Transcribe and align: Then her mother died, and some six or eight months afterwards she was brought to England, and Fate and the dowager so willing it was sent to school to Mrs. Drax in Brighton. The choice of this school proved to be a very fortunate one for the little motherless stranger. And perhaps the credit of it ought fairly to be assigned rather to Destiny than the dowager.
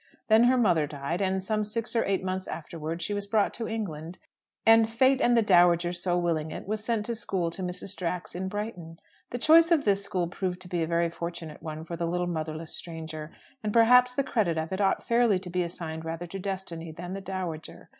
Then 0.29 0.45
her 0.45 0.57
mother 0.57 0.87
died, 0.87 1.21
and 1.21 1.43
some 1.43 1.63
six 1.63 1.95
or 1.95 2.03
eight 2.05 2.23
months 2.23 2.47
afterwards 2.47 3.03
she 3.05 3.13
was 3.13 3.27
brought 3.27 3.53
to 3.53 3.67
England, 3.67 4.17
and 4.65 4.89
Fate 4.89 5.21
and 5.21 5.37
the 5.37 5.43
dowager 5.43 5.93
so 5.93 6.17
willing 6.17 6.49
it 6.49 6.67
was 6.67 6.83
sent 6.83 7.05
to 7.05 7.13
school 7.13 7.51
to 7.51 7.61
Mrs. 7.61 7.95
Drax 7.95 8.33
in 8.33 8.47
Brighton. 8.47 8.97
The 9.29 9.37
choice 9.37 9.69
of 9.69 9.85
this 9.85 10.03
school 10.03 10.27
proved 10.27 10.59
to 10.63 10.67
be 10.67 10.81
a 10.81 10.87
very 10.87 11.11
fortunate 11.11 11.61
one 11.61 11.85
for 11.85 11.95
the 11.95 12.07
little 12.07 12.25
motherless 12.25 12.73
stranger. 12.75 13.31
And 13.63 13.71
perhaps 13.71 14.15
the 14.15 14.23
credit 14.23 14.57
of 14.57 14.71
it 14.73 14.81
ought 14.81 15.03
fairly 15.03 15.37
to 15.37 15.51
be 15.51 15.61
assigned 15.61 16.03
rather 16.03 16.25
to 16.25 16.39
Destiny 16.39 16.91
than 16.91 17.13
the 17.13 17.21
dowager. 17.21 17.89